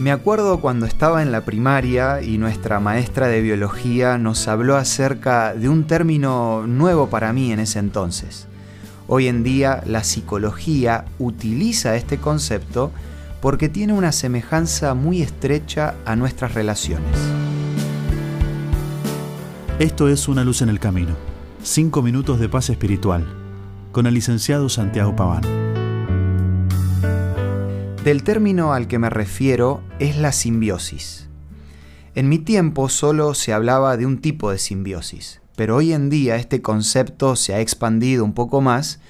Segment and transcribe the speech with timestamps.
[0.00, 5.52] Me acuerdo cuando estaba en la primaria y nuestra maestra de biología nos habló acerca
[5.52, 8.46] de un término nuevo para mí en ese entonces.
[9.08, 12.92] Hoy en día la psicología utiliza este concepto
[13.42, 17.18] porque tiene una semejanza muy estrecha a nuestras relaciones.
[19.78, 21.14] Esto es Una luz en el camino.
[21.62, 23.26] Cinco minutos de paz espiritual.
[23.92, 25.59] Con el licenciado Santiago Paván.
[28.04, 31.28] Del término al que me refiero es la simbiosis.
[32.14, 36.36] En mi tiempo solo se hablaba de un tipo de simbiosis, pero hoy en día
[36.36, 39.00] este concepto se ha expandido un poco más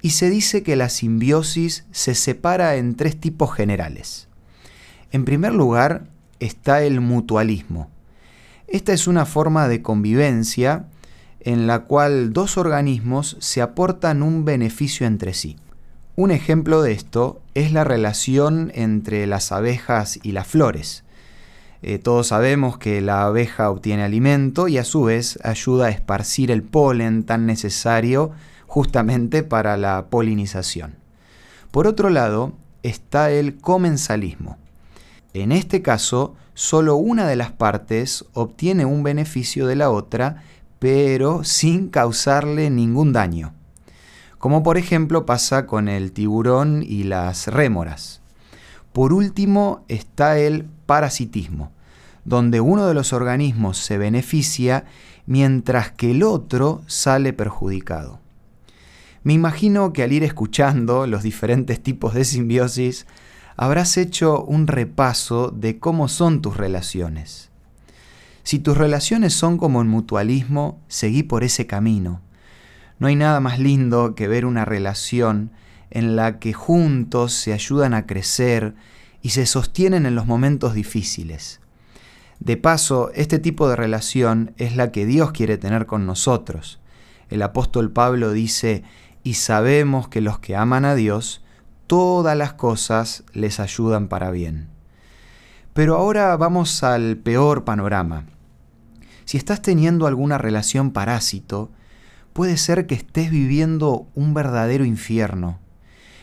[0.00, 4.26] y se dice que la simbiosis se separa en tres tipos generales.
[5.12, 6.04] En primer lugar
[6.38, 7.90] está el mutualismo.
[8.68, 10.86] Esta es una forma de convivencia
[11.40, 15.58] en la cual dos organismos se aportan un beneficio entre sí.
[16.20, 21.02] Un ejemplo de esto es la relación entre las abejas y las flores.
[21.80, 26.50] Eh, todos sabemos que la abeja obtiene alimento y a su vez ayuda a esparcir
[26.50, 28.32] el polen tan necesario
[28.66, 30.96] justamente para la polinización.
[31.70, 32.52] Por otro lado,
[32.82, 34.58] está el comensalismo.
[35.32, 40.42] En este caso, solo una de las partes obtiene un beneficio de la otra,
[40.80, 43.54] pero sin causarle ningún daño.
[44.40, 48.22] Como por ejemplo pasa con el tiburón y las rémoras.
[48.94, 51.72] Por último está el parasitismo,
[52.24, 54.86] donde uno de los organismos se beneficia
[55.26, 58.18] mientras que el otro sale perjudicado.
[59.24, 63.06] Me imagino que al ir escuchando los diferentes tipos de simbiosis,
[63.58, 67.50] habrás hecho un repaso de cómo son tus relaciones.
[68.42, 72.22] Si tus relaciones son como en mutualismo, seguí por ese camino.
[73.00, 75.50] No hay nada más lindo que ver una relación
[75.90, 78.74] en la que juntos se ayudan a crecer
[79.22, 81.60] y se sostienen en los momentos difíciles.
[82.40, 86.78] De paso, este tipo de relación es la que Dios quiere tener con nosotros.
[87.30, 88.82] El apóstol Pablo dice,
[89.22, 91.42] y sabemos que los que aman a Dios,
[91.86, 94.68] todas las cosas les ayudan para bien.
[95.72, 98.26] Pero ahora vamos al peor panorama.
[99.24, 101.70] Si estás teniendo alguna relación parásito,
[102.32, 105.58] puede ser que estés viviendo un verdadero infierno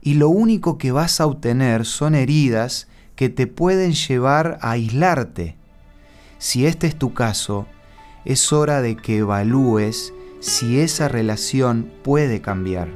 [0.00, 5.56] y lo único que vas a obtener son heridas que te pueden llevar a aislarte.
[6.38, 7.66] Si este es tu caso,
[8.24, 12.88] es hora de que evalúes si esa relación puede cambiar.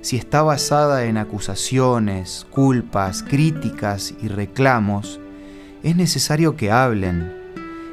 [0.00, 5.20] Si está basada en acusaciones, culpas, críticas y reclamos,
[5.82, 7.35] es necesario que hablen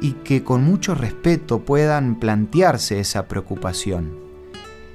[0.00, 4.24] y que con mucho respeto puedan plantearse esa preocupación.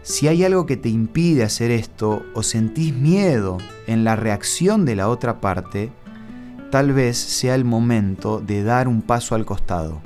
[0.04, 4.96] Si hay algo que te impide hacer esto o sentís miedo en la reacción de
[4.96, 5.92] la otra parte,
[6.72, 10.02] tal vez sea el momento de dar un paso al costado.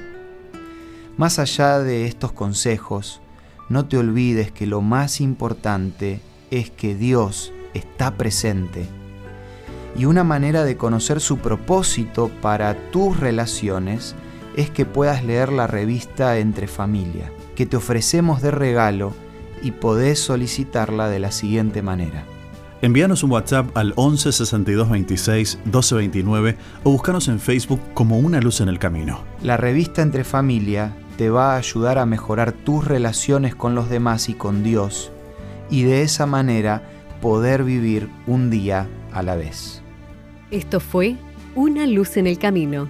[1.18, 3.22] Más allá de estos consejos,
[3.70, 6.20] no te olvides que lo más importante
[6.52, 8.88] es que Dios está presente.
[9.96, 14.16] Y una manera de conocer su propósito para tus relaciones
[14.56, 19.14] es que puedas leer la revista Entre Familia, que te ofrecemos de regalo
[19.62, 22.25] y podés solicitarla de la siguiente manera.
[22.81, 28.41] Envíanos un WhatsApp al 11 62 26 12 29 o búscanos en Facebook como Una
[28.41, 29.24] Luz en el Camino.
[29.41, 34.28] La revista Entre Familia te va a ayudar a mejorar tus relaciones con los demás
[34.28, 35.14] y con Dios
[35.70, 36.84] y de esa manera
[37.22, 39.81] poder vivir un día a la vez.
[40.52, 41.16] Esto fue
[41.56, 42.90] Una luz en el camino.